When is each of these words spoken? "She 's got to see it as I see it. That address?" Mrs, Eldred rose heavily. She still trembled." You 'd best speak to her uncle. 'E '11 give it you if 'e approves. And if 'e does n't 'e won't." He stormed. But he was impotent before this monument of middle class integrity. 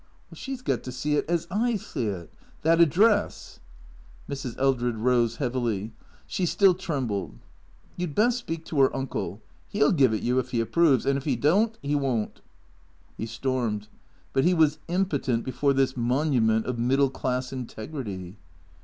"She 0.33 0.55
's 0.55 0.63
got 0.63 0.81
to 0.81 0.91
see 0.91 1.13
it 1.17 1.25
as 1.29 1.45
I 1.51 1.75
see 1.75 2.07
it. 2.07 2.33
That 2.63 2.81
address?" 2.81 3.59
Mrs, 4.27 4.55
Eldred 4.57 4.95
rose 4.95 5.35
heavily. 5.35 5.93
She 6.25 6.47
still 6.47 6.73
trembled." 6.73 7.37
You 7.97 8.07
'd 8.07 8.15
best 8.15 8.39
speak 8.39 8.65
to 8.65 8.79
her 8.81 8.95
uncle. 8.95 9.43
'E 9.71 9.77
'11 9.79 9.95
give 9.97 10.13
it 10.15 10.23
you 10.23 10.39
if 10.39 10.51
'e 10.55 10.59
approves. 10.59 11.05
And 11.05 11.19
if 11.19 11.27
'e 11.27 11.35
does 11.35 11.65
n't 11.67 11.77
'e 11.85 11.93
won't." 11.93 12.41
He 13.15 13.27
stormed. 13.27 13.89
But 14.33 14.43
he 14.43 14.55
was 14.55 14.79
impotent 14.87 15.45
before 15.45 15.71
this 15.71 15.95
monument 15.95 16.65
of 16.65 16.79
middle 16.79 17.11
class 17.11 17.53
integrity. 17.53 18.37